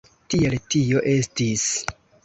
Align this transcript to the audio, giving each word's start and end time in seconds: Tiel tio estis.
Tiel 0.33 0.55
tio 0.75 1.05
estis. 1.13 1.71